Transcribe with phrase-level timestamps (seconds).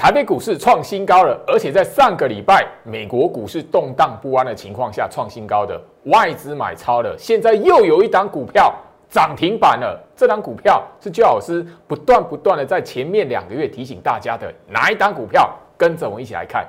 [0.00, 8.74] 台北股市创新高了，而且在上个礼拜美国股市动荡不安的情况下创新高的外资买超了，现在又有一档股票
[9.10, 10.02] 涨停板了。
[10.16, 15.50] 这档股票是焦老师不断不断的在前面两个月提醒大家的哪一档股票？
[15.76, 16.66] 跟着我一起来看。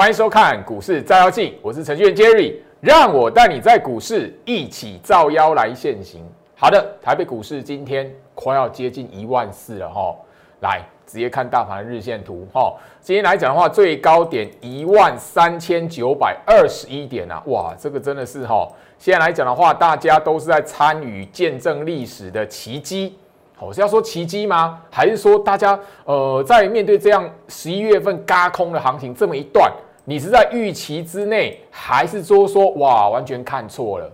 [0.00, 6.24] 欢迎收看股市照妖镜，我是程序员 Jerry，让我带你在股市一起照妖来现行。
[6.56, 10.16] 好的，台北股市今天快要接近一万四了哈，
[10.60, 12.74] 来直接看大盘日线图哈。
[13.02, 18.66] 今天来讲的话，最高点一万三千九百二十一点啊，哇，这个真的是哈。
[18.96, 23.18] 现在来讲的话，大家都是在参与见证历史的奇迹。
[23.58, 24.80] 我是要说奇迹吗？
[24.90, 29.70] 还是说大家呃，在面对这样十一月份嘎空的行情这么一段？
[30.04, 34.10] 你是在预期之内，还是说说哇完全看错了？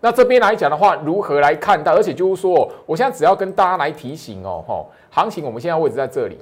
[0.00, 1.90] 那这边来讲的话，如何来看待？
[1.92, 6.38] 而且就是说，我现在只要跟大家来提醒哦，吼，行情我们现在位置在这里，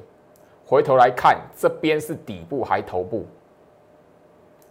[0.66, 3.24] 回头来看这边是底部还头部，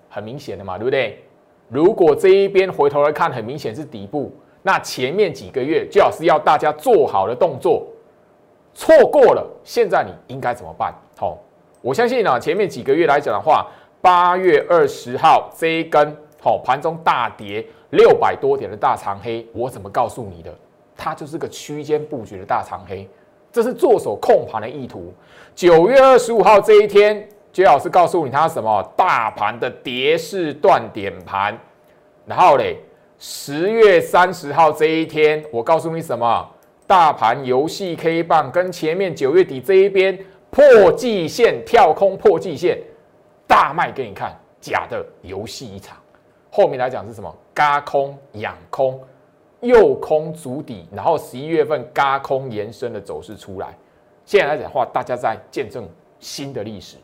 [0.07, 1.23] 很明显的嘛，对不对？
[1.67, 7.87] 如果这一边回头来看，很明显是底部，那前面几个月最好是要大家做好的动作，
[8.75, 10.93] 错过了，现在你应该怎么办？
[11.17, 11.39] 好，
[11.81, 13.65] 我相信呢，前面几个月来讲的话。
[14.05, 20.53] 八月二十号这一根好盘中大跌六百多点的大长黑，我怎么告诉你的？
[20.95, 23.09] 它就是个区间布局的大长黑，
[23.51, 25.11] 这是做手控盘的意图。
[25.55, 28.79] 九月二十五号这一天，杰老师告诉你它什么？
[28.95, 31.57] 大盘的跌势断点盘。
[32.27, 32.77] 然后嘞，
[33.17, 36.47] 十月三十号这一天，我告诉你什么？
[36.85, 40.15] 大盘游戏 K 棒跟前面九月底这一边
[40.51, 42.77] 破季线跳空破季线。
[43.55, 45.97] 大卖给你看，假的游戏一场。
[46.51, 47.33] 后面来讲是什么？
[47.53, 49.01] 嘎空、养空、
[49.61, 53.73] 诱空、足底，然后十一月份嘎空延伸的走势出来。
[54.25, 55.87] 现在来讲的话，大家在见证
[56.19, 56.97] 新的历史。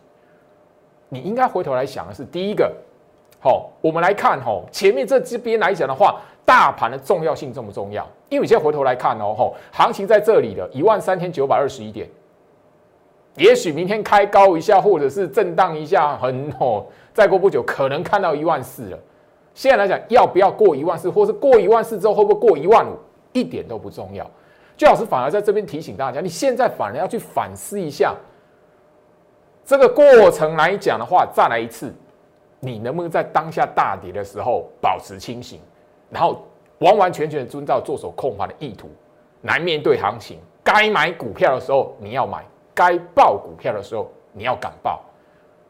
[1.08, 2.70] 你应该回头来想的是，第一个，
[3.40, 8.06] 好，我们来看哈，前面这这边来讲的话，大盘的重要性重不重要？
[8.28, 12.10] 因为你现在回头来看哦，吼，行情在这里的一万三千九百二十一点。
[13.38, 19.00] 也许明天开高一下，或者是震荡一下，很哦，再过不久可能看到一万四了。
[19.54, 22.98] 现在来讲，要不要过一万四，或是过一万四之后会不会过一万五，
[23.34, 24.30] 一点都不重要。
[24.78, 28.16] 最老师反而在这边提醒大家，你现在反而要去反思一下
[29.64, 31.94] 这个过程来讲的话，再来一次，
[32.60, 35.60] 你能不能在当下大跌的时候保持清醒，
[36.10, 36.46] 然后
[36.80, 38.90] 完完全全遵照做手控盘的意图
[39.44, 42.44] 来面对行情，该买股票的时候你要买。
[42.82, 45.02] 该报股票的时候，你要敢报，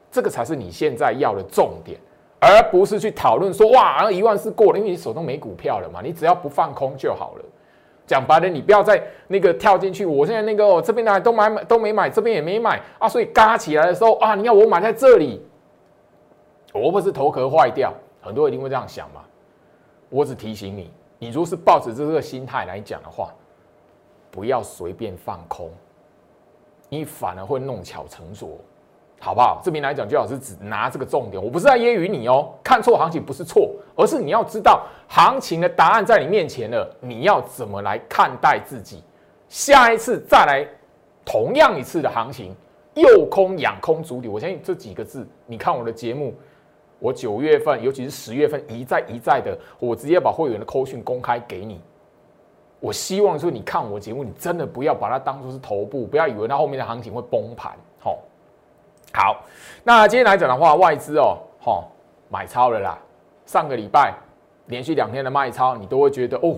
[0.09, 1.99] 这个才是你现在要的重点，
[2.39, 7.43] 而不是去讨论说哇，一万四过了，因为你手中没股票了嘛，你只要不放空就好了。
[8.07, 10.05] 讲白了，你不要再那个跳进去。
[10.05, 15.45] 我现在那个这边的都买买都没买，这边也没买啊，所以嘎起来的时候啊，你要我买在这里，
[16.73, 19.21] 我不是头壳坏掉，很多人一定会这样想嘛。
[20.09, 23.33] 我只提醒你，你如果是抱着这个心态来讲的话，
[24.29, 25.69] 不要随便放空。
[26.93, 28.49] 你反而会弄巧成拙，
[29.17, 29.61] 好不好？
[29.63, 31.41] 这边来讲，最好是只拿这个重点。
[31.41, 39.01] 我不是在揶揄你哦，看错行情不是错，而是你要知道行情的答案在你面前了，你要怎么来看待自己？
[39.47, 40.67] 下一次再来
[41.23, 42.53] 同样一次的行情，
[42.95, 46.35] 诱空、养空、主底，我相信这几个字，你看我的节目，
[46.99, 51.79] 我九月份，尤其是十月份，一再一再的，我直接把会员的扣讯公开给你。
[52.81, 57.71] 我希望说，你看我节目，你真的不要把它当做是头部，不要以为它后面的行情会崩盘。
[57.99, 58.17] 好，
[59.13, 59.43] 好，
[59.83, 61.89] 那今天来讲的话，外资哦，好
[62.27, 62.97] 买超了啦。
[63.45, 64.13] 上个礼拜
[64.65, 66.57] 连续两天的卖超，你都会觉得哦，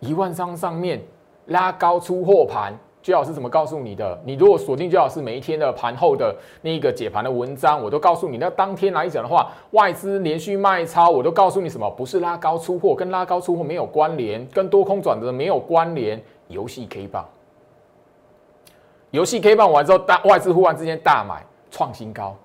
[0.00, 1.02] 一万张上面
[1.46, 2.72] 拉高出货盘。
[3.06, 4.20] 最好是怎么告诉你的？
[4.24, 8.36] 你如果锁定最好是每一天的盘后的那个解盘的文章，我都告诉你。
[8.36, 11.88] 那当天来讲的话，外资连续卖超，我都告诉你什么？
[11.88, 16.20] 不是拉高出货，跟拉高出货没有关联，跟多空转折没有关联。
[16.48, 17.24] 游戏 K 棒，
[19.12, 22.36] 游戏 K 棒完之后，大外资忽然之间大买创新高。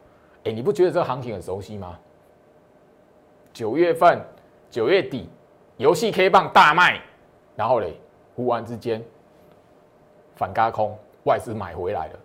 [0.44, 1.98] 哎，你不觉得这个行情很熟悉吗？
[3.52, 4.22] 九月份
[4.70, 5.28] 九月底，
[5.78, 7.02] 游戏 K 棒大卖，
[7.56, 8.00] 然后嘞，
[8.36, 9.04] 忽然之间。
[10.42, 12.20] 反加空，外资买回来了。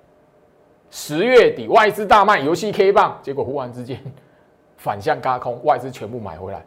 [0.91, 4.01] 十月底外资大卖游戏 K 棒，结果忽然之间
[4.79, 6.65] 反向加空，外资全部买回来。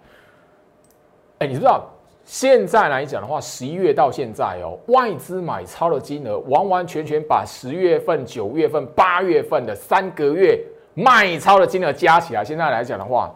[1.39, 1.87] 哎，你知道
[2.23, 10.63] 现在来讲的话，十一月到现在哦，外资买超的金额完完全全把十月份、九月份、八月份的三个月
[10.93, 13.33] 卖超的金额加起来，现在来讲的话，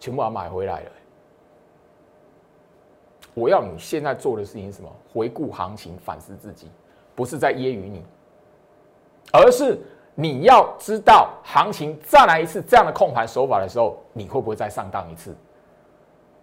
[0.00, 0.90] 全部要买回来了。
[3.34, 4.90] 我要你现在做的事情是什么？
[5.12, 6.68] 回顾行情，反思自己，
[7.16, 8.04] 不是在揶揄你，
[9.32, 9.80] 而是
[10.14, 15.34] 你要知道行情再来一次这样的控盘手法的时候，你会不会再上当一次？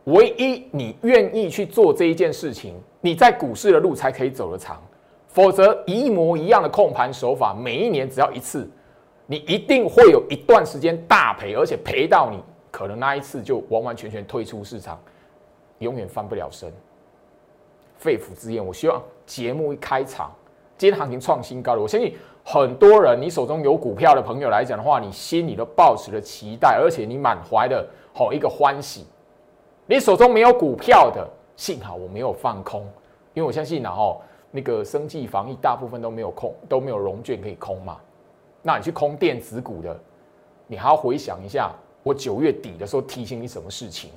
[0.06, 4.81] 唯一你愿意去做这一件事情，你在股市的路才可以走得长。
[5.30, 8.70] 否则，一模一样的控盘手法，每一年只要一次，
[9.25, 15.00] 你一定会有一段时间大赔，而且赔到你可能那一次就完完全全退出市场，
[15.80, 16.72] 永远翻不了身。
[17.98, 20.31] 肺腑之言，我希望节目一开场，
[20.78, 29.06] 今天行情创新高了，我相信很多人，你手中有股票的朋友来讲的话，你心里都抱持了期待，而且你满怀的好一个欢喜。
[29.86, 32.81] 你手中没有股票的，幸好我没有放空，
[33.34, 34.20] 因为我相信呢，哦。
[34.56, 37.98] 那个生计防疫大部分都没有空，都没有融券可以空嘛？
[38.62, 40.00] 那你去空电子股的，
[40.68, 41.72] 你还要回想一下，
[42.04, 44.12] 我九月底的时候提醒你什么事情？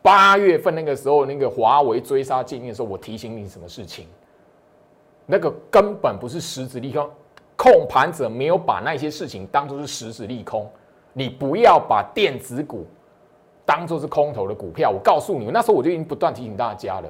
[0.00, 4.06] 八月份那个时候，那个华为追杀禁令的时候，我提醒你什么事情？
[5.26, 7.10] 那个根本不是实质利空，
[7.56, 10.70] 控盘者没有把那些事情当做是实质利空。
[11.12, 12.86] 你不要把电子股
[13.64, 14.90] 当做是空头的股票。
[14.90, 17.08] 我告诉你，那时候我就已经不断提醒大家了。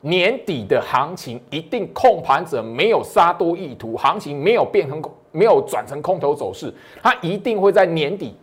[0.00, 5.02] 年底的行情一定控盘者没有杀多意图，行情没有变成
[5.32, 8.36] 没有转成空头走势，它一定会在年底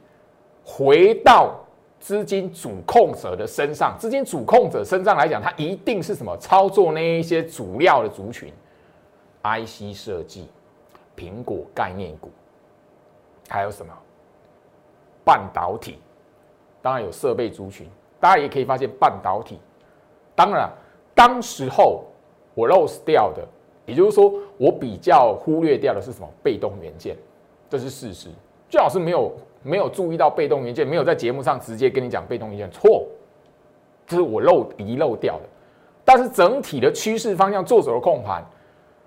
[0.63, 1.55] 回到
[1.99, 3.95] 资金主控者的身上。
[3.97, 8.51] 资金主控者身上来讲，它一定是什么操作那一些主要的族群
[9.45, 10.49] ，IC 设计、
[11.15, 12.31] 苹果概念股，
[13.47, 13.93] 还有什么
[15.23, 15.99] 半导体，
[16.81, 17.87] 当然有设备族群。
[18.19, 19.59] 大家也可以发现半导体，
[20.35, 20.69] 当然。
[21.13, 22.03] 当时候
[22.53, 23.41] 我 lose 掉的，
[23.85, 26.27] 也就是说我比较忽略掉的是什么？
[26.43, 27.15] 被动元件，
[27.69, 28.27] 这是事实。
[28.67, 29.31] 最好是没有
[29.63, 33.07] 没有注意到被动元件，没有在节目上直接跟你讲被动元件，错，
[34.05, 35.43] 这是我漏遗漏掉的。
[36.03, 38.43] 但是整体的趋势方向做手的控盘，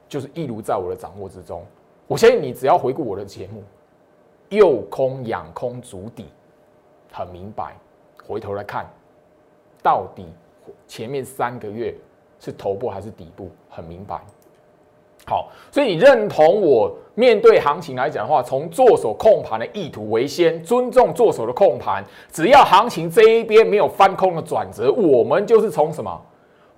[0.09, 1.65] 就是一如在我的掌握之中。
[2.07, 3.63] 我相信你只要回顾我的节目，
[4.49, 6.27] 右空仰空足底，
[7.13, 7.77] 很明白。
[8.27, 8.87] 回头来看，
[9.83, 10.27] 到底。
[10.87, 11.95] 前面三个月
[12.39, 14.21] 是头部还是底部，很明白。
[15.27, 22.05] 好，所以你认同我面对行情来讲的话，从做手控盘的意图为先，尊重做手的控盘。
[22.31, 26.21] 只要行情这一边没有翻空的转折，我们就是从什么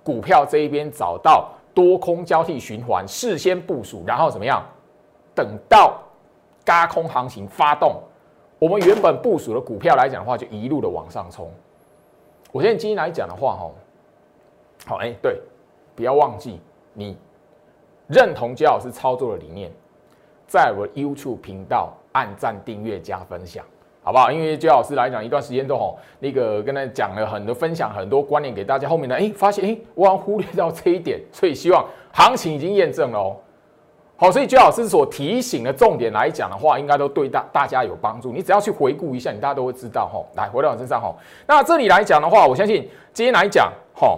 [0.03, 4.63] 股票这一边找到多空交替循环，事先部署，然后怎么样？
[5.33, 5.97] 等到
[6.65, 8.01] 嘎空行情发动，
[8.59, 11.49] 我们原本部署的股票来讲的话，就一路的往上冲。
[12.51, 13.71] 我现在今天来讲的话，哈。
[14.85, 15.39] 好，哎，对，
[15.95, 16.59] 不要忘记
[16.93, 17.17] 你
[18.07, 19.71] 认同焦老师操作的理念，
[20.47, 23.63] 在我的 YouTube 频道按赞、订阅、加分享，
[24.03, 24.31] 好不好？
[24.31, 28.89] 因为焦老师来讲，一段时间都好，那个跟他讲了很多分享，很多观念给大家。
[28.89, 33.37] 后面呢，哎，发现哎，我好像忽略到这一点，所以希望行情已经验证了哦。
[34.17, 38.31] 好，所以焦老师所提醒的重点来讲的话，应该都对大大家有帮助。
[38.31, 40.23] 你只要去回顾一下，你大家都会知道哈。
[40.35, 41.13] 来，回到我身上哈。
[41.47, 44.17] 那这里来讲的话，我相信今天来讲哈。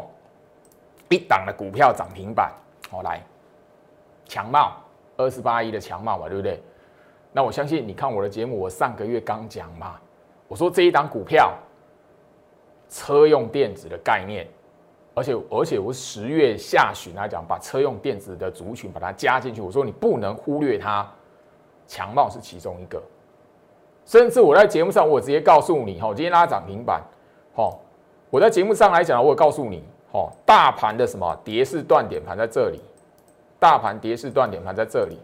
[1.09, 2.51] 一档的股票涨停板，
[2.89, 3.21] 好来，
[4.25, 4.71] 强茂
[5.15, 6.59] 二十八亿的强茂嘛，对不对？
[7.33, 9.99] 那我相信你看我的节目，我上个月刚讲嘛，
[10.47, 11.53] 我说这一档股票，
[12.87, 14.47] 车用电子的概念，
[15.15, 21.05] 而且而且我十月下旬来讲，把车用电子的族群把它加进去，我说你不能忽略它，
[21.87, 23.01] 强茂是其中一个，
[24.05, 27.01] 甚至我在节目上我直接告诉你，哈，今天拉涨停板，
[27.55, 27.69] 哈，
[28.29, 29.83] 我在节目上来讲，我告诉你。
[30.15, 32.79] 哦，大盘的什么跌势断点盘在这里，
[33.57, 35.17] 大盘跌势断点盘在这里。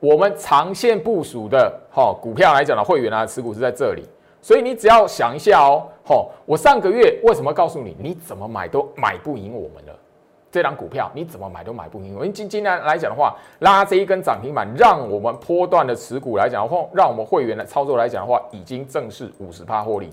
[0.00, 4.04] 我们长线部署的哈股票来讲的会员啊持股是在这里，
[4.40, 9.92] 所以你只要想一下哦，好，我上个月为什么告诉你，你怎么买都买不赢我们了？
[10.50, 12.14] 这张股票你怎么买都买不赢。
[12.14, 20.10] 我们今今天来讲的话，拉这一根涨停板，让我们波段的持股来讲的话，让我们会员的操作来讲的话，已经正式五十趴获利，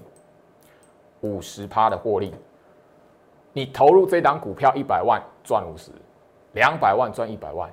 [1.22, 2.34] 五十趴的获利。
[3.54, 5.92] 你投入这档股票一百万赚五十，
[6.52, 7.70] 两百万赚一百万。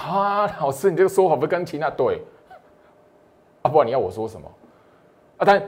[0.00, 2.22] 啊，老师，你这个说法不跟其他对？
[3.62, 4.46] 啊，不然你要我说什么？
[5.36, 5.62] 啊，但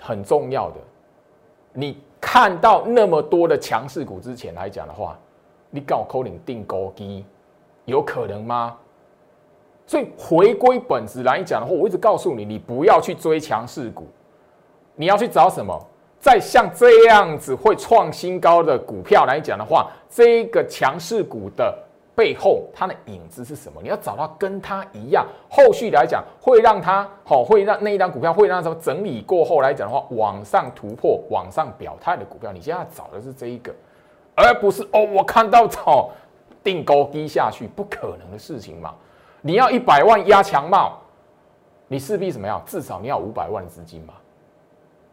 [0.00, 0.76] 很重要的，
[1.72, 5.18] 你看到那么多的强势股之前来讲的话，
[5.70, 7.24] 你搞扣零定高低，
[7.86, 8.76] 有可能吗？
[9.86, 14.06] 所以回归本质来讲的话，我一直告诉你，你不要去追强势股，
[14.94, 15.78] 你要去找什么？
[16.20, 21.76] 在像这样子会创新高的股票来讲的话，这个强势股的
[22.14, 23.80] 背后它的影子是什么？
[23.82, 33.74] 你要找到跟它一样，后续来讲会让它好，会让那一张股票会让什么整理过后来讲的话，往上突破、往上表态的股票，你现在找的是这一个，
[34.36, 36.10] 而不是哦，我看到炒
[36.62, 38.94] 定高低下去，不可能的事情嘛。
[39.40, 40.92] 你要一百万压强帽，
[41.88, 42.62] 你势必怎么样？
[42.64, 44.14] 至少你要五百万资金嘛。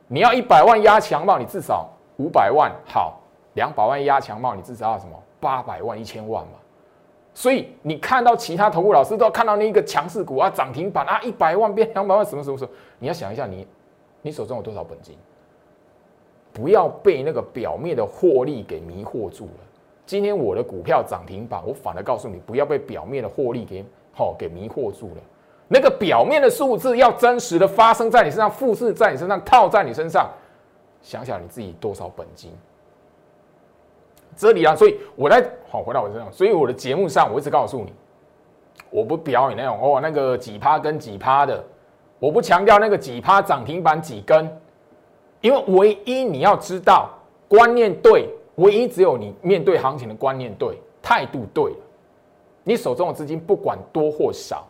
[0.07, 3.19] 你要一百万压强帽，你至少五百万好，
[3.55, 5.11] 两百万压强帽，你至少要什么？
[5.39, 6.51] 八百万、一千万嘛。
[7.33, 12.71] 所以你看到其他投顾老师都要看到那一个强势股啊，涨停板啊，一百万变两百万，什么什么什么？
[12.99, 13.65] 你要想一下，你
[14.21, 15.15] 你手中有多少本金？
[16.51, 19.63] 不要被那个表面的获利给迷惑住了。
[20.05, 25.21] 今天我的股票涨停板，我反而告诉你，不要被表面的获利给好给迷惑住了。
[25.69, 30.29] 那个表面的数字要真实的发生在你身上，复制在你身上，套在你身上。
[31.01, 32.51] 想想你自己多少本金。
[34.35, 35.41] 这里啊，所以我在
[35.71, 37.93] 好回到我身上，所以我的节目上我一直告诉你，
[38.89, 41.63] 我不表演那种哦那个几趴跟几趴的，
[42.19, 44.51] 我不强调那个几趴涨停板几根，
[45.39, 47.09] 因为唯一你要知道
[47.47, 51.73] 观念对，唯一只有你面对行情的观念对，态度对，
[52.65, 54.67] 你手中的资金不管多或少，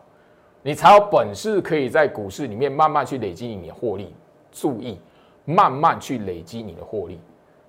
[0.62, 4.14] 你才有本事可以在股市里面慢慢去累积你的获利。
[4.52, 5.00] 注意，
[5.46, 7.18] 慢慢去累积你的获利。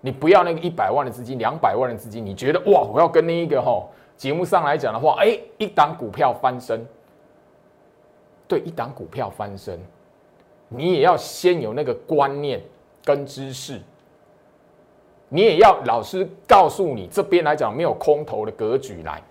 [0.06, 3.82] 你不要那个一百万的资金，两百万的资金，你觉得哇，我要跟那一个哈
[4.18, 6.86] 节目上来讲的话，哎，一档股票翻身，
[8.46, 9.80] 对，一档股票翻身，
[10.68, 12.62] 你也要先有那个观念
[13.06, 13.80] 跟知识，
[15.30, 19.24] 你也要老师告诉你，这边来讲没有空头的格局来，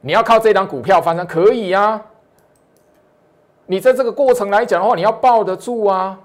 [0.00, 2.02] 你要靠这档股票翻身可以啊，
[3.66, 6.18] 你在这个过程来讲的话，你要抱得住啊。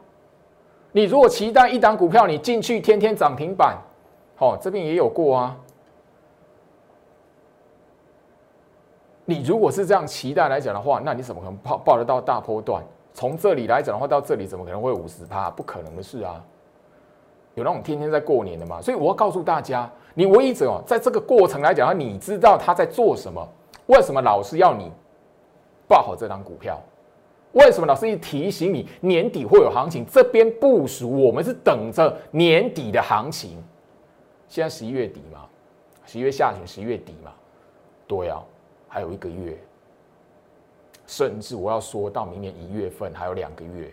[0.94, 3.78] 你如果期待一档股票你进去天天涨停板，
[4.36, 5.58] 好，这边也有过啊。
[9.26, 12.84] 你如果是这样期待来讲的话，那你怎么可能报报得到大波段？
[13.14, 15.50] 从这里来讲的话，到这里怎么可能会五十趴？
[15.50, 16.44] 不可能的事啊！
[17.56, 18.82] 有那种天天在过年的嘛？
[18.82, 23.48] 所以我要告诉大家，你唯一者哦，在这个过程来讲，你知道他在做什么？
[23.88, 24.92] 为什么老师要你
[25.88, 26.80] 报好这张股票？
[27.54, 30.06] 为什么老师一提醒你年底会有行情？
[30.06, 33.64] 这边部署，我们是等着年底的行情。
[34.48, 35.46] 现在十一月底嘛，
[36.06, 37.32] 十一月下旬，十一月底嘛，
[38.08, 38.44] 对啊，
[38.88, 39.58] 还有一个月，
[41.08, 43.92] 甚至我要说到明年一月份还有两个月。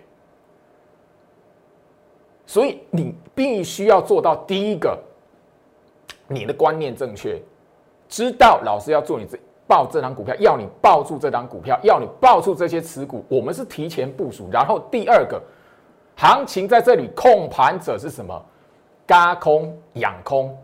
[2.46, 4.98] 所以你必须要做到第一个，
[6.26, 7.40] 你的观念正确，
[8.08, 9.38] 知道老师要做你这。
[9.70, 13.24] 抱这张股票，要你抱住这张股票，要你抱住这些持股。
[13.28, 14.48] 我们是提前部署。
[14.50, 15.40] 然后第二个，
[16.16, 18.44] 行情在这里控盘者是什么？
[19.06, 20.58] 嘎空、养空。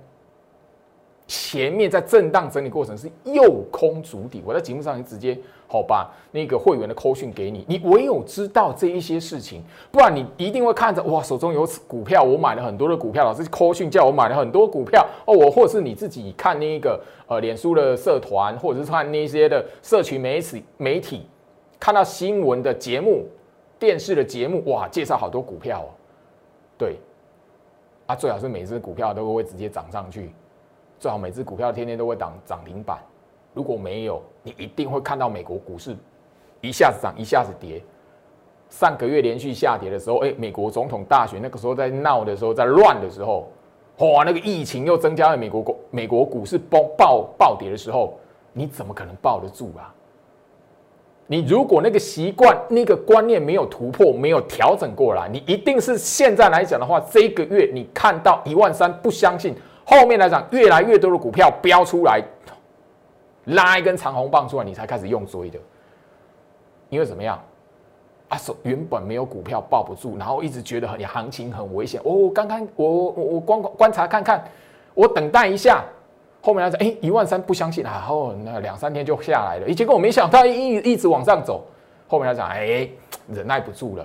[1.29, 4.43] 前面在震荡整理过程是诱空主底。
[4.45, 5.39] 我在节目上直接。
[5.69, 21.27] 好吧，那个会员的扣讯给你，你唯有知道这一些事情，不然你一定会看着哇，手中有股票，我买了很多的股票，老师扣讯叫我买了很多股票哦，我或是你自己看那个呃，脸书的社团，或者是看那些的社群媒体媒体，
[21.81, 23.27] 看到新闻的节目、
[23.79, 25.91] 电视的节目，哇，介绍好多股票哦，
[26.79, 26.97] 对，
[28.07, 30.31] 啊，最好是每只股票都会直接涨上去，
[31.01, 32.99] 最好每只股票天天都会涨涨停板。
[33.53, 35.97] 如果没有，你一定会看到美国股市
[36.61, 37.83] 一下子涨，一下子跌。
[38.69, 43.49] 上个月连续下跌的时候，哎，美国总统大选那个时候在闹的时候，在乱的时候，
[43.99, 48.17] 哇，那个疫情又增加了，美国股美国股市暴暴暴跌的时候，
[48.53, 49.93] 你怎么可能抱得住啊？
[51.27, 59.53] 你如果那个习惯、那个观念没有突破、没有调整过来，你一定是现在来讲的话，这个月你看到一万三，不相信
[59.85, 62.23] 后面来讲越来越多的股票飙出来。
[63.47, 65.59] 拉一根长红棒出来，你才开始用追的，
[66.89, 67.41] 因为怎么样？
[68.29, 72.01] 啊，手原本没有股票抱不住，然后一直觉得很行情很危险。
[72.05, 74.45] 哦，刚刚我我我观观察看看，
[74.95, 75.85] 我等待一下，
[76.43, 79.73] 后面来讲，哎，一万三不相信，然后那两三天就下来了。
[79.73, 81.65] 结果我没想到一一直往上走，
[82.09, 82.89] 后面来讲，哎，
[83.29, 84.05] 忍耐不住了，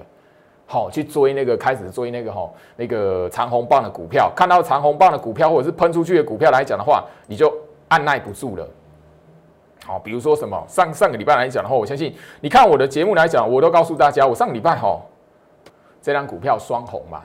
[0.68, 7.52] 好去追那个开始追那个哈那个长红棒的股票，看到长红棒的股票或者是喷出去的股票来讲的话，你就
[7.88, 8.68] 按耐不住了。
[9.84, 15.02] 好，比如说什么上上个礼拜来讲的话，我相信你看我的节目来讲，我都告诉大家，我上个礼拜哈，
[16.02, 17.24] 这张股票双红嘛。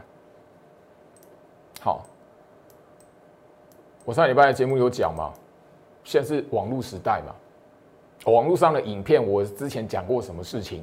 [1.80, 2.04] 好，
[4.04, 5.32] 我上礼拜的节目有讲嘛，
[6.02, 7.34] 现在是网络时代嘛，
[8.32, 10.82] 网络上的影片我之前讲过什么事情，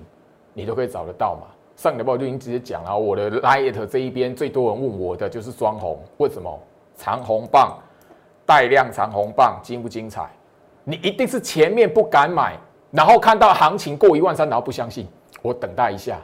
[0.53, 1.47] 你都可以找得到嘛。
[1.75, 6.59] 上个礼拜我就已经直接讲了，我的 Light 这一边最多人问我的就是双红，为什么
[6.95, 7.79] 长红棒
[8.45, 10.29] 带量长红棒精不精彩？
[10.83, 12.57] 你一定是前面不敢买，
[12.91, 15.07] 然后看到行情过一万三，然后不相信，
[15.41, 16.19] 我等待一下。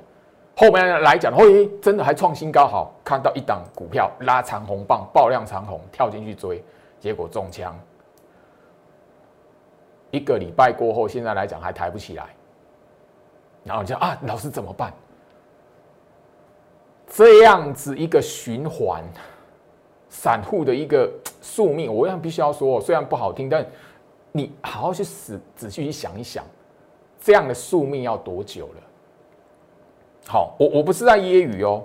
[0.56, 6.62] 后面来讲，会真的还创新高，好看到一档股票拉长红棒，爆量长红，跳进去追，
[7.00, 7.74] 结果中枪。
[10.12, 12.26] 一个礼拜过后，现在来讲还抬不起来，
[13.64, 14.92] 然后你就啊，老师怎么办？
[17.08, 19.04] 这样子一个循环，
[20.10, 21.10] 散户的一个
[21.42, 23.66] 宿命，我样必须要说，虽然不好听，但
[24.40, 26.46] 你好好去仔仔细去想一想，
[27.20, 28.82] 这样的宿命要多久了？
[30.26, 31.84] 好，我我不是在揶揄哦。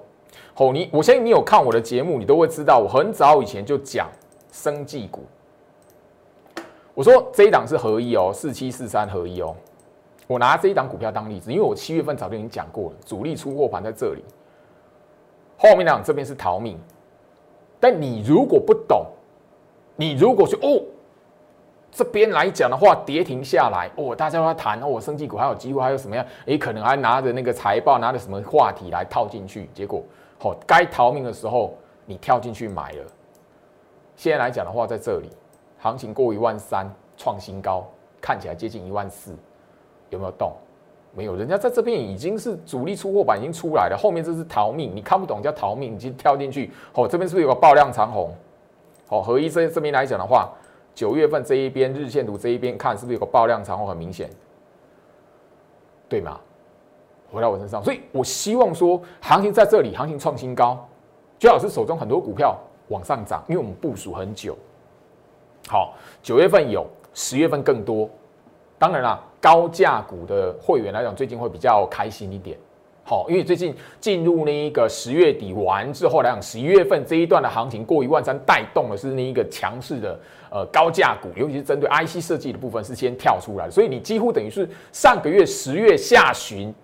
[0.54, 4.08] 好，你我相信你有看我的节目，你都会知道，我很早以前就讲
[4.52, 5.24] 生技股。
[6.94, 9.56] 我说这一档是合一哦，四七四三合一哦。
[10.28, 14.22] 我拿这一档股票当例子，因为我七月份早就已经讲过了，主力出货盘在这里。
[15.58, 16.78] 后面两这边是逃命，
[17.80, 19.06] 但你如果不懂，
[19.96, 20.80] 你如果去哦。
[21.94, 26.26] 这边来讲的话，跌停下来哦，大家都在谈哦，生技股还有机会，还有什么样？
[26.46, 30.02] 诶，可能还拿着那个财报，拿着什么话题来套进去，结果
[30.36, 31.72] 好，该逃命的时候
[32.04, 33.04] 你跳进去买了。
[34.16, 35.30] 现在来讲的话，在这里
[35.78, 37.86] 行情过一万三，创新高，
[38.20, 39.32] 看起来接近一万四，
[40.10, 40.52] 有没有动？
[41.12, 46.72] 没有，人家在这边已经是主力出货板已经出来了，后面这是逃命，你看不懂叫逃命，你就跳进去。
[46.94, 48.34] 哦，这边是不是有个爆量长红？
[49.10, 50.52] 哦，合一这这边来讲的话。
[50.94, 54.30] 九月份这一边日线图这一边看是不是有个爆量长虹很明显，
[56.08, 56.40] 对吗？
[57.32, 60.88] 回到我身上，所以我希望说行情在这里，行情创新高，
[61.36, 62.56] 最好是手中很多股票
[62.88, 64.56] 往上涨，因为我们部署很久。
[65.66, 68.08] 好，九月份有，十月份更多。
[68.78, 72.56] 当然啦，高价股的会员来讲，最近会比较开心一点。
[73.06, 80.18] 好，因为最近进入那一个十月底完之后来讲，十一月份这一段的行情过一万三，带动的是那一个强势的
[80.50, 86.74] 呃高价股，尤其是针对 IC 设计的部分是先跳出来，所以你几乎等于是上个月十月下旬，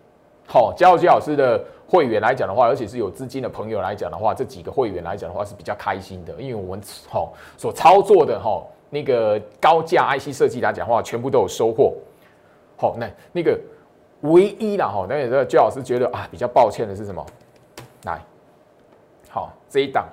[0.46, 11.94] 好，教教老师的会员来讲的话，而且是有资金的朋友来讲的话，这几个会员来讲的话是比较开心的，因为我们好所操作的哈那个高价 IC 设计来讲的话，全部都有收获。
[12.76, 13.58] 好，那那个。
[14.22, 17.24] 唯一啦哈，那也是焦老师觉得啊比较抱歉的是什么？
[18.04, 18.20] 来，
[19.28, 20.06] 好这一档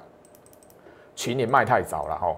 [1.16, 2.36] 群年卖太早了哈，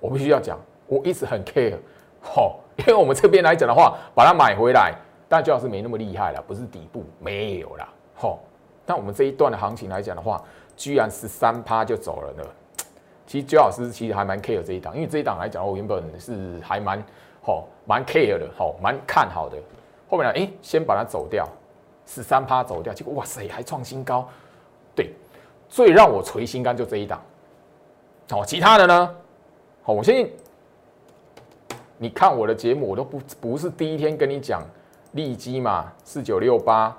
[0.00, 1.76] 我必须要讲，我一直很 care
[2.20, 4.94] 哈，因为我们这边来讲的话，把它买回来，
[5.28, 8.36] 但焦老师没那么厉害了，不是底部没有了哈。
[8.84, 10.42] 但我们这一段的行情来讲的话，
[10.76, 12.44] 居然是三趴就走了呢。
[13.26, 17.02] 其实焦老师其实还蛮 care 这一档，因为这一档来讲，我原本是还蛮
[17.42, 19.56] 好蛮 care 的，好蛮看好的。
[20.08, 20.32] 后面呢？
[20.38, 21.44] 哎，先把它走掉，
[22.06, 24.28] 十三趴走掉，结果哇塞，还创新高。
[24.94, 25.12] 对，
[25.68, 27.20] 最让我垂心肝就这一档。
[28.30, 29.14] 好，其他的呢？
[29.82, 30.32] 好，我相信
[31.98, 34.62] 你看我的节目，我都不不是第一天跟你讲
[35.12, 36.96] 利基嘛，四九六八。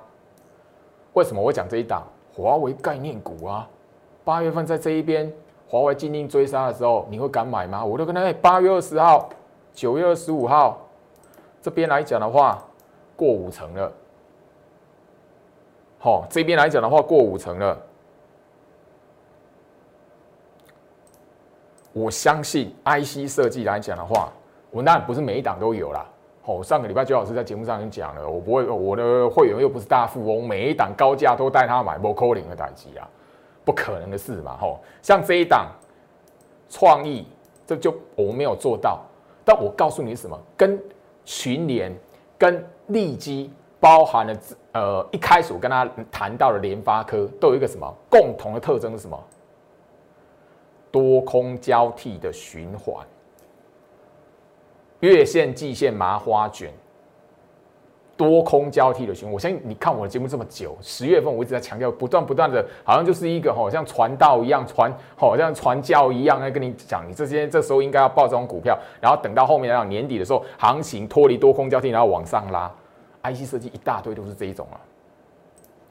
[1.13, 2.05] 为什么我讲这一档？
[2.33, 3.67] 华为概念股啊，
[4.25, 5.31] 八月份在这一边，
[5.69, 7.85] 华为进定追杀的时候，你会敢买吗？
[7.85, 9.29] 我都跟他八月二十号、
[9.73, 10.77] 九月二十五号
[11.61, 12.61] 这边来讲的话。
[13.17, 13.91] 过五成了，
[15.97, 17.75] 好，这边来讲的话，过五成了。
[21.93, 24.31] 我相信 IC 设计来讲的话，
[24.69, 26.05] 我那不是每一档都有啦。
[26.45, 33.09] 哦，上个礼拜周老师在节目上已经讲了，我不会，我的会员又不是大富翁，每一档高价都带他买 Vocal 的代机啊，
[33.65, 34.55] 不可能的事嘛。
[34.57, 35.71] 吼，像这一档
[36.69, 37.25] 创意，
[37.65, 39.01] 这就我没有做到，
[39.43, 40.79] 但我告诉你什么，跟
[41.25, 41.91] 群联。
[42.39, 44.39] 跟利基包含了，
[44.73, 49.23] 呃，一开始我跟他谈到的联发科都有一个什么共同的特征是什么？
[50.91, 53.05] 多空交替的循环，
[55.01, 56.73] 月线、季线、麻花卷。
[58.17, 72.69] 多空交替的循环，我相信你看我的节目这么久，十月份我一直在强调，不断不断的，好像就是一个好像传道一样，传好像传教一样，在跟你讲，你这些这时候应该要报这种股票，然后等到后面来讲年底的时候，行情脱离多空交替，然后往上拉
[73.21, 74.81] ，IC 设计一大堆都是这一种啊。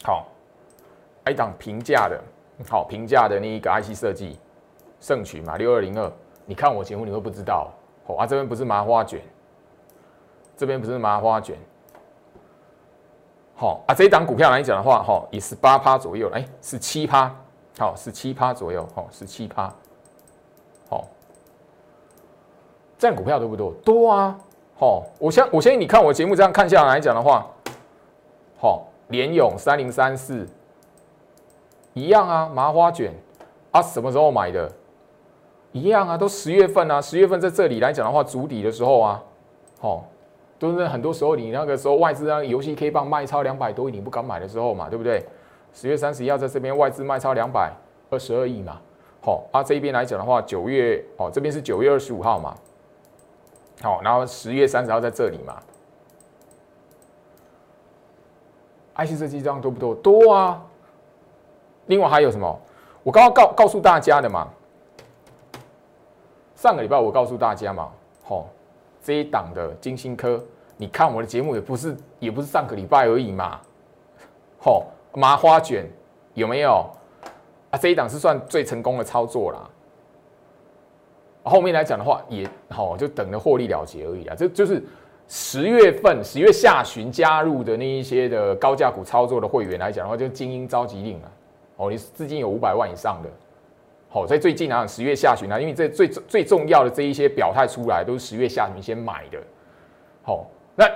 [0.03, 0.27] 好，
[1.31, 2.21] 一档平价的，
[2.69, 4.37] 好平价的那一个 IC 设计，
[4.99, 6.13] 盛群嘛，六二零二，
[6.45, 7.71] 你看我节目你会不知道，
[8.07, 9.21] 哦啊这边不是麻花卷，
[10.57, 11.57] 这边不是麻花卷。
[13.59, 17.35] 好啊，这一档股票来讲的话，哈，也是八趴左右，哎，是七趴，
[17.79, 19.73] 好，是七趴左右，好，是七趴，
[20.91, 21.07] 好，
[22.99, 23.73] 这样股票多不多？
[23.83, 24.39] 多啊，
[24.79, 27.47] 好，我相我相信你看我节目这样看下来讲的话，
[28.61, 30.47] 好，联勇三零三四
[31.95, 33.15] 一样啊，麻花卷
[33.71, 34.71] 啊，什么时候买的？
[35.73, 39.23] 一样啊，都十月份啊，十月份在这里来讲的话，主底的时候啊，
[39.81, 40.05] 哦，
[40.59, 45.25] 都是很多时候你那个时候外资啊游戏 K 棒卖超两百多亿，你不敢买的时候嘛，对不对？
[45.73, 47.71] 十月三十一号在这边外资卖超两百
[48.09, 48.81] 二十二亿嘛，
[49.21, 52.55] 好，啊这边来讲的话，九月哦这边是九月二十五号嘛，
[53.83, 55.61] 好，然后十月三十号在这里嘛
[58.95, 59.95] ，IC 设计这样多不多？
[59.97, 60.63] 多啊。
[61.89, 62.59] 另外还有什么？
[63.03, 64.49] 我刚刚告告诉大家的嘛，
[66.55, 67.93] 上个礼拜我告诉大家嘛，
[68.25, 68.49] 吼，
[69.07, 70.43] 这一档的金星科，
[70.77, 73.61] 你看我的节目也不是也不是上个礼拜而已嘛，
[74.59, 75.89] 吼，麻花卷
[76.35, 76.85] 有没有？
[77.71, 79.71] 啊，这一档是算最成功的操作啦。
[81.45, 84.35] 后面来讲的话，也好就等着获利了结而已啊。
[84.37, 84.83] 这就是
[85.29, 91.33] 十月份十月下旬加入的那一些的高价股操作的会员来讲的话，就精英召集令了。
[91.77, 93.31] 哦，你资金有五百万以上的，
[94.17, 99.39] 好，在最近啊，十月下旬啊，因为这最最重要的这一些表态出来，都是十月下旬先买的。
[100.23, 100.87] 好，那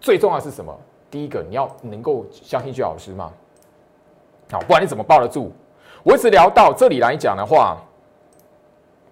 [0.00, 0.76] 最重要是什么？
[1.08, 3.32] 第一个，你要能够相信徐老师吗。
[4.50, 5.52] 好，不然你怎么抱得住？
[6.02, 7.80] 我一直聊到这里来讲的话，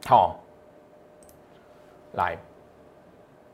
[0.06, 0.40] 好，
[2.14, 2.36] 来，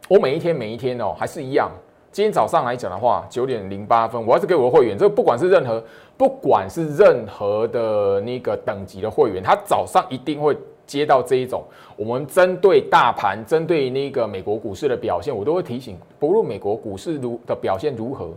[0.09, 1.71] 我每一天每一天哦，还是一样。
[2.13, 5.83] 今天早上来讲的话，九点零八分，我要是给我的会员，这不管是任何，
[6.15, 10.55] 不管是任何的那个等级的会员，他早上一定会
[10.87, 11.65] 接到这一种，
[11.97, 18.29] 我们针对大盘，针对那个美国股市的表现，我都会提醒，不论美国股市如的表现如何，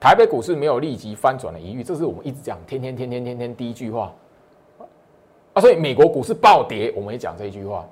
[0.00, 4.10] 台北股市没有立即翻转的疑虑，这是我们一直讲，天天天天天天第一句话
[5.52, 7.84] 啊，所以美国股市暴跌，我们也讲这一句话；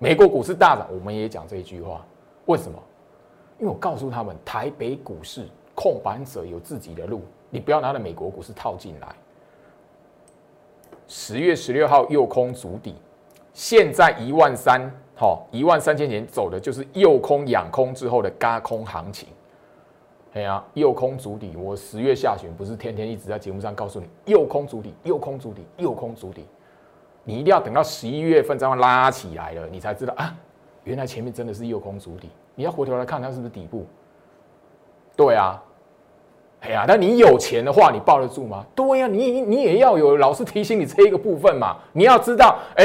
[0.00, 2.04] 美国股市大涨，我们也讲这一句话，
[2.46, 2.76] 为什么？
[3.58, 9.08] 因为我告诉他们，台北股市控盘者有自己的路，你不要拿着美国股市套进来。
[11.06, 12.94] 十月十六号右空足底，
[13.52, 19.28] 现在一万三，好，一万三千点走的就是右空养空之后的嘎空行情。
[20.32, 26.44] 哎呀，右空足底，我十月下旬不是天天一直在节目上告诉你，右空足底，右空足底，右空足底，
[27.22, 30.36] 你一定要等到十一月份这样拉起来了，你才知道啊，
[30.82, 32.28] 原来前面真的是右空足底。
[32.54, 33.84] 你要回头来看它是不是底部？
[35.16, 35.62] 对啊，
[36.60, 38.64] 哎呀，那你有钱的话，你抱得住吗？
[38.74, 41.76] 对呀，你你也要有老师提醒你这一个部分嘛。
[41.92, 42.84] 你要知道，哎，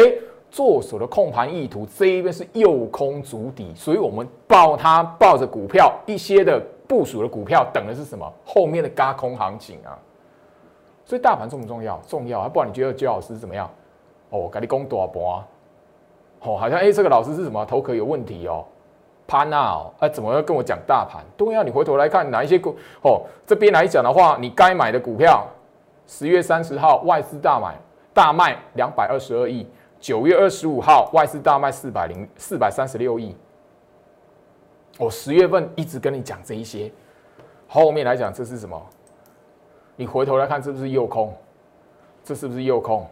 [0.51, 8.31] 做手的控盘意图这一边是右空足底，所以我们抱它抱着股票一些的部署的股票，等的是什么？
[8.45, 9.97] 后面的嘎空行情啊。
[11.05, 11.99] 所以大盘重不重要？
[12.07, 12.47] 重要啊！
[12.47, 13.67] 不然你觉得焦老师怎么样？
[14.29, 15.43] 哦，给你攻多少波？
[16.41, 18.63] 哦，好像哎，这个老师是什么头壳有问题哦？
[19.29, 21.23] 盘啊，哎，怎么要跟我讲大盘？
[21.37, 23.21] 对啊，你回头来看哪一些股哦？
[23.45, 25.45] 这边来讲的话，你该买的股票，
[26.07, 27.75] 十月三十号外资大买
[28.11, 29.67] 大卖两百二十二亿，
[29.99, 33.35] 九月二十五号外资大卖四百零四百三十六亿。
[34.97, 36.91] 我十月份一直跟你讲这一些，
[37.67, 38.81] 后面来讲这是什么？
[39.95, 41.33] 你回头来看，是不是右空？
[42.23, 43.07] 这是不是右空？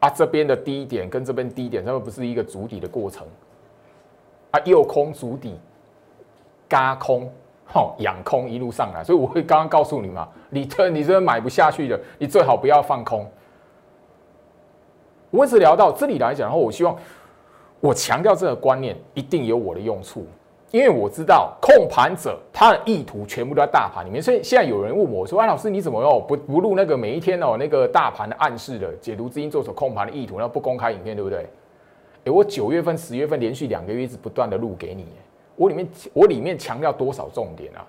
[0.00, 3.26] 啊，这边的低点跟这边低点，它们不是一个主底的过程。
[4.56, 5.58] 啊，右空足底，
[6.68, 7.30] 嘎空，
[7.66, 13.26] 吼，养空一路上来，所以我会刚刚告诉你嘛，你这你这买不下去的，你最好不要放空。
[15.30, 16.96] 我一直聊到这里来讲，然后我希望
[17.80, 20.24] 我强调这个观念一定有我的用处，
[20.70, 31.46] 因为我知道控盘者他的意图全部都在大盘里面，所以现在有人问我说：“安老师，你怎么哦不不录那个每一天哦那个大盘的暗示的解读资金做手控盘的意图，然后不公开影片，对不对？”
[32.30, 35.06] 我九月份、十月份连续两个月一直不断的录给你，
[35.54, 37.86] 我里面我里面强调多少重点啊？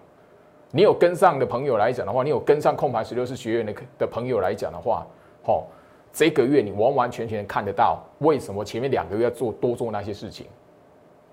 [0.72, 5.08] 你有跟上的朋友来讲的话，你有跟上控盘十六式学院的的朋友来讲的话，
[5.44, 5.66] 吼，
[6.12, 10.46] 这个月你完完全全看得到为什么前面两个月要做多做那些事情，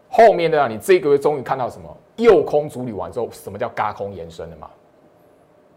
[0.08, 1.96] 后面的你这个月终于看到什么？
[2.16, 4.70] 右空处理完之后，什么叫嘎空延伸了嘛？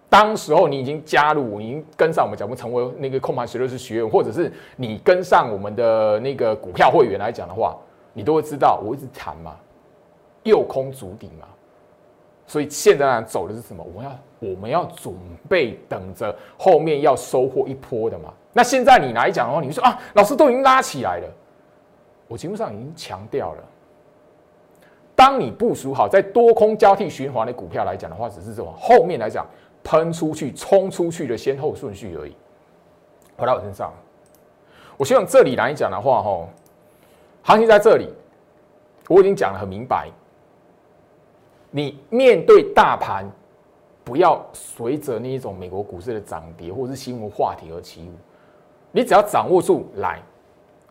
[0.10, 7.76] 当时候你已经加入，你已经跟上我们脚步，成为那个控盘十六式学员，或者是你跟上我们的那个股票会员来讲的话，
[8.14, 9.58] 你都会知道我一直谈嘛，
[10.44, 11.46] 右空足底嘛，
[12.46, 13.84] 所以现在走的是什么？
[13.84, 15.14] 我们要我们要准
[15.50, 18.34] 备等着后面要收获一波的嘛。
[18.54, 21.28] 那现在你来讲的话，你说啊，老师都已经拉起来了，
[22.30, 23.64] 我节目上已经强调了，
[25.18, 29.46] 当你部署好在多空交替循环的股票来讲的话，只是这种后面来讲。
[29.84, 32.36] 喷出去、冲出去的先后顺序而已。
[33.38, 33.94] 回到我身上，
[34.98, 36.48] 我希望这里来讲的话，哈，
[37.44, 38.10] 行情在这里，
[39.08, 40.10] 我已经讲的很明白。
[41.70, 43.30] 你面对大盘，
[44.04, 48.14] 不要随着那一种美国股市的涨跌或者是新闻话题而起舞。
[48.92, 50.20] 你只要掌握住来，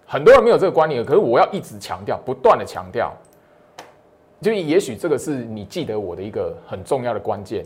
[0.07, 3.13] 很多人没有这个观念，可是我要一直强调，不断的强调，
[4.41, 7.65] 就也许这个是你记得我的一个很重要的关键。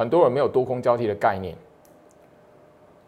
[0.00, 1.54] 很多人没有多空交替的概念，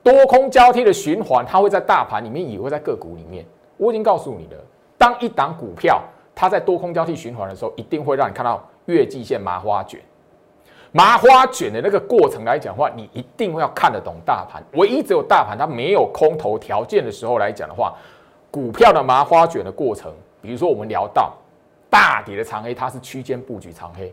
[0.03, 3.47] 多空交替的循环，它会在大盘里面，也会在个股里面。
[3.79, 4.63] 我已经告诉你了，
[4.99, 6.03] 当一档股票
[6.35, 9.99] 它在多空交替循环的时候，一定会让你看到月季线麻花卷。
[10.91, 14.63] 麻花卷的那个过程来讲的话，你一定要看得懂大盘。
[14.75, 17.95] 唯一只有大盘它没有空头条件的时候来讲的话，
[18.51, 21.33] 股票的麻花卷的过程，比如说我们聊到
[21.89, 24.13] 大跌的长黑，它是区间布局长黑，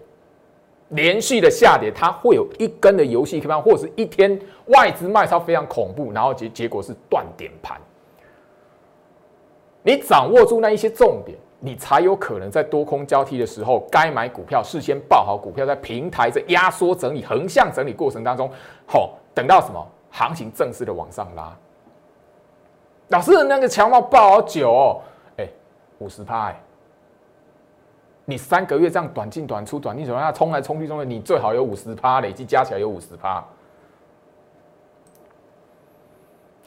[0.89, 7.79] 连续的下跌，它会有一根的游戏开盘，或者是一天外资卖超非常恐怖，然后结结果是断点盘。
[9.81, 11.37] 你掌握住那一些重点。
[11.61, 18.49] 你才有可能在多空交替的时候，该买股票事先报好股票，在平台在压缩整理、横向整理过程当中，
[18.87, 21.53] 好等到什么行情正式的往上拉。
[23.09, 25.01] 老师那个强暴报好久哦，
[25.35, 25.49] 哎，
[25.97, 26.63] 五十趴哎，
[28.29, 33.43] 你三个月这样短进短出、短进短出，那冲来冲去中的，你最好有五十趴，累计加起来有五十趴。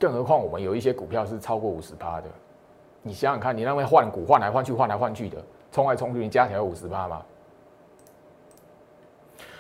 [0.01, 2.29] 更何况我们有一些股票是超过五十趴的。
[3.01, 7.22] 你想想看，你那边换股换来换去换来换去的，冲来冲去，你加起来有五十趴吗？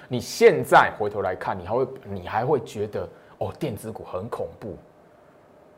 [0.08, 4.76] 你现在回头来看，你还会你还会觉得哦，电子股很恐怖。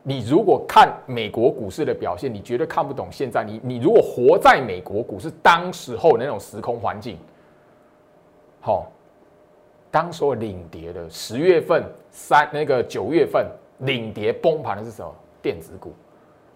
[0.07, 7.17] 你如果看美国股市的表现，你绝对看不懂现在你你如果活在美国股市当时候那种时空环境，
[8.61, 8.93] 好，
[9.91, 13.47] 当时候领跌的十月份三那个九月份
[13.79, 15.11] 领跌崩盘的是什么？
[15.41, 15.95] 电子股。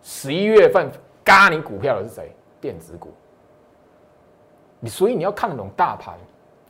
[0.03, 0.91] 十一月份
[1.25, 2.31] 嘎你股票的是谁？
[2.61, 3.09] 电子股。
[4.79, 6.15] 你所以你要看得懂大盘，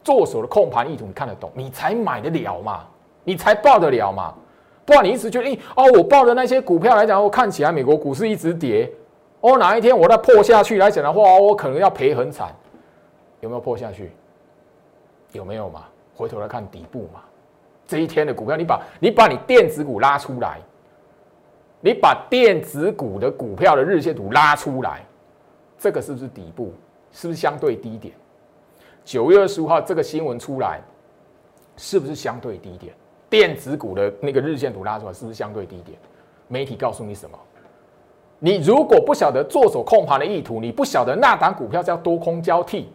[0.05, 2.87] 做手的控盘意图你看得懂，你才买得了嘛，
[3.25, 4.33] 你才报得了嘛。
[4.89, 8.91] 不然你一直觉得，哎哦，我报的那些股票来讲，我看起来美国股市一直跌，
[9.43, 12.51] 哦哪一天我再破下去来讲的话，我可能要赔很惨。
[13.41, 14.11] 有没有破下去？
[15.33, 15.85] 有没有嘛？
[16.17, 17.21] 回头来看底部嘛。
[17.87, 20.59] 这一天的股票，你把你把你电子股拉出来。
[21.83, 25.05] 你把电子股的股票的日线图拉出来，
[25.79, 26.73] 这个是不是底部？
[27.13, 28.15] 是不是相对低点？
[29.05, 30.81] 九月二十五号这个新闻出来，
[31.77, 32.95] 是不是相对低点？
[33.31, 35.99] 电子股的那个日线图拉出来，是不是相对低点？
[36.47, 37.39] 媒体告诉你什么？
[38.39, 42.89] 你如果不晓得做手控盘的意图，你不晓得那档股票叫多空交替，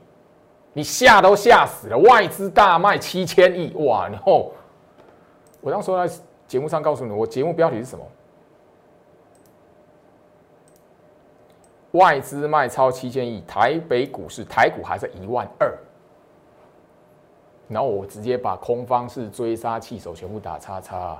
[0.72, 1.98] 你吓都吓死了。
[1.98, 4.08] 外资大卖七千亿，哇！
[4.08, 4.54] 然后
[5.62, 8.06] 我当时在节目上告诉你，我节目标题是什么？
[11.92, 15.72] 外资卖超七千亿，台北股市台股还在一万二，
[17.74, 21.18] 然后我直接把空方式追杀气手全部打叉叉。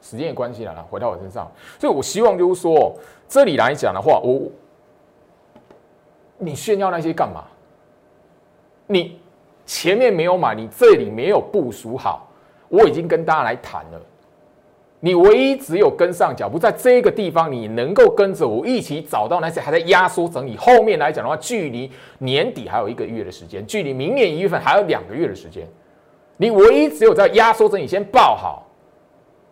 [0.00, 2.96] 时间的关系了，回到我身上，所以我希望就是说，
[3.28, 4.42] 这里来讲的话，我
[6.38, 7.44] 你炫耀那些干嘛？
[8.86, 9.20] 你
[9.64, 12.28] 前面没有买，你这里没有部署好，
[12.68, 14.00] 我已经跟大家来谈了。
[15.06, 20.56] 你唯一只有跟上脚步，在这个地方，你能够跟着我一起找到那些还在压缩整理。
[20.56, 21.88] 后面来讲的话，距离
[22.18, 25.64] 年底还有一个月的时间，距离明年一月份还有两个月的时间。
[26.38, 28.66] 你唯一只有在压缩整理先报好，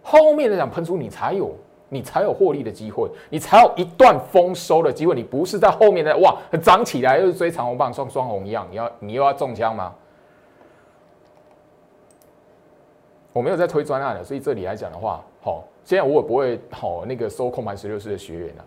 [0.02, 1.54] 后面来讲喷出，你才有
[1.88, 5.14] 你才有获利的机会，你才有一段丰收的机会。
[5.14, 9.94] 你不是在后面的哇涨起来又是追长红棒双双红一样，你要你又要中枪吗？
[13.34, 18.64] 我没有在推专案的，所以这里来讲的话，好，现在我也不会好那个收空盘十六式的学员了，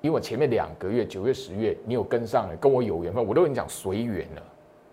[0.00, 4.42] 因为我前面两个月九月十月你有跟上了，跟我有缘分，我都跟你讲随缘了。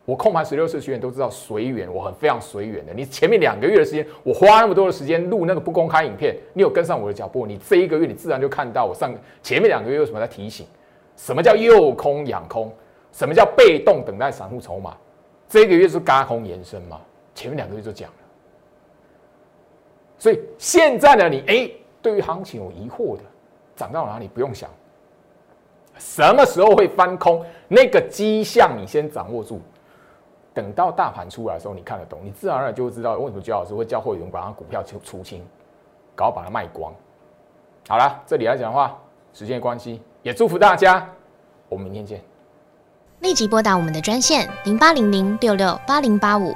[0.05, 2.93] 我空盘十六式学员都知道随缘，我很非常随缘的。
[2.93, 10.65] 你前面两个月的时间，我花那么多的时间录那个不公开影片，你有跟上我的脚步，你这一个月你自然就看到我上前面两个月有什么在提醒，
[11.15, 12.71] 什么叫诱空养空，
[13.11, 14.97] 什么叫被动等待散户筹码，
[15.47, 16.99] 这个月是嘎空延伸嘛？
[17.35, 18.15] 前面两个月就讲了，
[20.17, 21.69] 所以现在呢，你哎，
[22.01, 23.21] 对于行情有疑惑的，
[23.75, 24.69] 涨到哪里不用想，
[25.97, 29.59] 什么时候会翻空，那个迹象你先掌握住，
[30.53, 35.45] 等到大盘出来的时候，你看得懂，你自然而然就会知道为什么焦老师会教会员把他股票出出清，
[36.15, 36.93] 搞把它卖光。
[37.89, 38.97] 好了，这里来讲的话，
[39.33, 41.05] 时间关系，也祝福大家，
[41.67, 42.21] 我们明天见。
[43.19, 46.55] 立即拨打我们的专线零八零零六六八零八五。